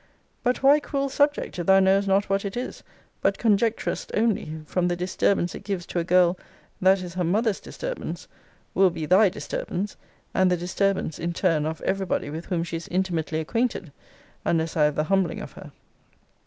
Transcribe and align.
But 0.41 0.63
why 0.63 0.79
cruel 0.79 1.09
subject, 1.09 1.59
if 1.59 1.67
thou 1.67 1.79
knowest 1.79 2.07
not 2.07 2.27
what 2.27 2.43
it 2.43 2.57
is, 2.57 2.81
but 3.21 3.37
conjecturest 3.37 4.09
only 4.15 4.61
from 4.65 4.87
the 4.87 4.95
disturbance 4.95 5.53
it 5.53 5.63
gives 5.63 5.85
to 5.85 5.99
a 5.99 6.03
girl, 6.03 6.39
that 6.81 7.03
is 7.03 7.13
her 7.13 7.23
mother's 7.23 7.59
disturbance, 7.59 8.27
will 8.73 8.89
be 8.89 9.05
thy 9.05 9.29
disturbance, 9.29 9.97
and 10.33 10.49
the 10.49 10.57
disturbance, 10.57 11.19
in 11.19 11.33
turn, 11.33 11.67
of 11.67 11.81
every 11.81 12.07
body 12.07 12.31
with 12.31 12.47
whom 12.47 12.63
she 12.63 12.77
is 12.77 12.87
intimately 12.87 13.39
acquainted, 13.39 13.91
unless 14.43 14.75
I 14.75 14.85
have 14.85 14.95
the 14.95 15.03
humbling 15.03 15.39
of 15.39 15.51
her? 15.51 15.71